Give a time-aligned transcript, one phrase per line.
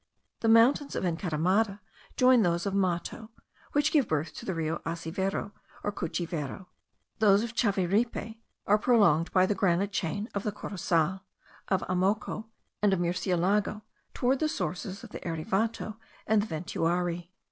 [0.39, 1.79] The mountains of Encaramada
[2.17, 3.29] join those of Mato,
[3.73, 5.51] which give birth to the Rio Asiveru
[5.83, 6.65] or Cuchivero;
[7.19, 11.21] those of Chaviripe are prolonged by the granite chain of the Corosal,
[11.67, 12.45] of Amoco,
[12.81, 13.83] and of Murcielago,
[14.15, 17.29] towards the sources of the Erevato and the Ventuari.